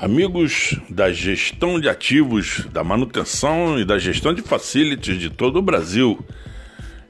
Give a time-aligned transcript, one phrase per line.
[0.00, 5.62] Amigos da gestão de ativos, da manutenção e da gestão de facilities de todo o
[5.62, 6.18] Brasil,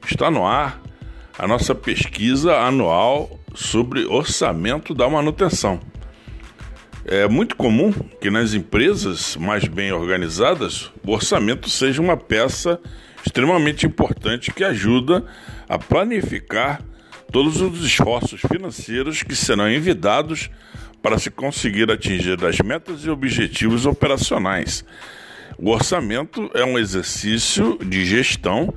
[0.05, 0.81] está no ar
[1.39, 5.79] a nossa pesquisa anual sobre orçamento da manutenção.
[7.05, 12.77] É muito comum que nas empresas mais bem organizadas o orçamento seja uma peça
[13.25, 15.23] extremamente importante que ajuda
[15.69, 16.81] a planificar
[17.31, 20.49] todos os esforços financeiros que serão envidados
[21.01, 24.85] para se conseguir atingir as metas e objetivos operacionais.
[25.57, 28.73] O orçamento é um exercício de gestão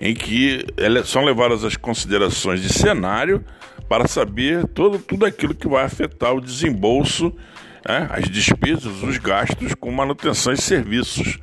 [0.00, 0.64] em que
[1.04, 3.44] são levadas as considerações de cenário
[3.88, 7.32] para saber todo, tudo aquilo que vai afetar o desembolso,
[7.86, 11.38] né, as despesas, os gastos com manutenção e serviços.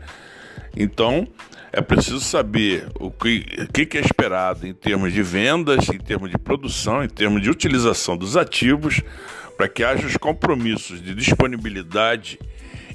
[0.75, 1.27] Então,
[1.71, 6.31] é preciso saber o que, o que é esperado em termos de vendas, em termos
[6.31, 9.01] de produção, em termos de utilização dos ativos,
[9.59, 12.39] para que haja os compromissos de disponibilidade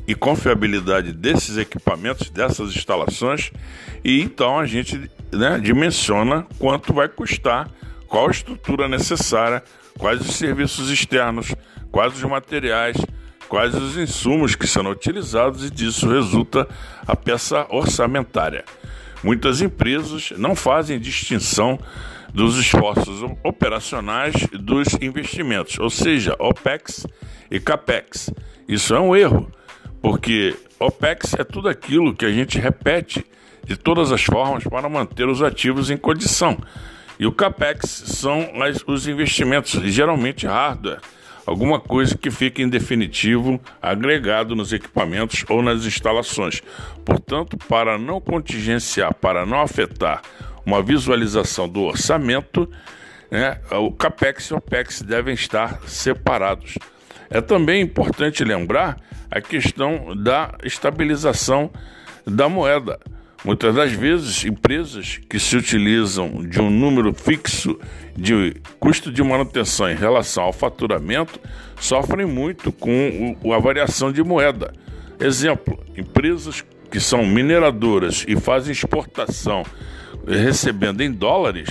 [0.07, 3.53] e confiabilidade desses equipamentos, dessas instalações,
[4.03, 7.71] e então a gente né, dimensiona quanto vai custar,
[8.09, 9.63] qual a estrutura necessária,
[9.99, 11.55] quais os serviços externos,
[11.93, 12.97] quais os materiais,
[13.47, 16.67] quais os insumos que serão utilizados e disso resulta
[17.07, 18.65] a peça orçamentária.
[19.25, 21.79] Muitas empresas não fazem distinção
[22.35, 27.07] dos esforços operacionais dos investimentos, ou seja, OPEX
[27.51, 28.29] e CAPEX.
[28.69, 29.51] Isso é um erro,
[30.03, 33.25] porque OPEX é tudo aquilo que a gente repete
[33.65, 36.59] de todas as formas para manter os ativos em condição.
[37.19, 38.47] E o CAPEX são
[38.87, 41.01] os investimentos, geralmente hardware
[41.47, 46.63] alguma coisa que fique em definitivo agregado nos equipamentos ou nas instalações.
[47.05, 50.23] Portanto, para não contingenciar, para não afetar
[50.65, 52.69] uma visualização do orçamento,
[53.31, 56.75] né, o CAPEX e o OPEX devem estar separados.
[57.31, 58.97] É também importante lembrar
[59.31, 61.71] a questão da estabilização
[62.27, 62.99] da moeda.
[63.45, 67.79] Muitas das vezes, empresas que se utilizam de um número fixo
[68.17, 71.39] de custo de manutenção em relação ao faturamento
[71.79, 74.73] sofrem muito com a variação de moeda.
[75.21, 79.63] Exemplo: empresas que são mineradoras e fazem exportação
[80.27, 81.69] recebendo em dólares,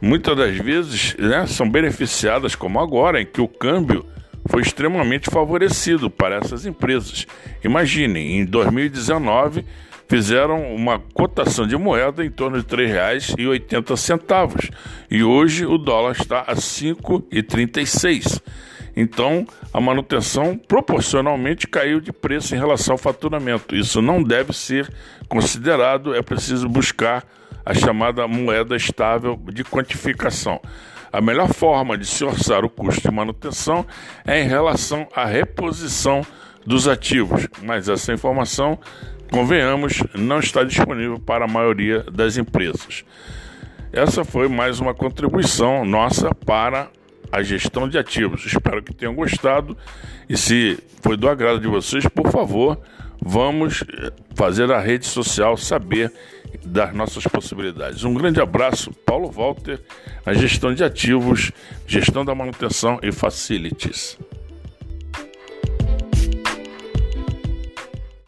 [0.00, 4.04] muitas das vezes né, são beneficiadas, como agora, em que o câmbio
[4.48, 7.28] foi extremamente favorecido para essas empresas.
[7.62, 9.64] Imaginem, em 2019
[10.08, 14.72] fizeram uma cotação de moeda em torno de R$ 3,80
[15.10, 18.40] e hoje o dólar está a R$ 5,36.
[18.96, 23.76] Então, a manutenção proporcionalmente caiu de preço em relação ao faturamento.
[23.76, 24.90] Isso não deve ser
[25.28, 27.22] considerado, é preciso buscar
[27.64, 30.60] a chamada moeda estável de quantificação.
[31.12, 33.86] A melhor forma de se orçar o custo de manutenção
[34.24, 36.22] é em relação à reposição
[36.64, 38.78] dos ativos, mas essa informação
[39.30, 43.04] convenhamos, não está disponível para a maioria das empresas.
[43.92, 46.90] Essa foi mais uma contribuição nossa para
[47.32, 48.44] a gestão de ativos.
[48.44, 49.76] Espero que tenham gostado
[50.28, 52.78] e se foi do agrado de vocês, por favor,
[53.20, 56.12] vamos eh, fazer a rede social saber
[56.64, 58.04] das nossas possibilidades.
[58.04, 59.80] Um grande abraço, Paulo Walter,
[60.24, 61.52] a gestão de ativos,
[61.86, 64.18] gestão da manutenção e facilities.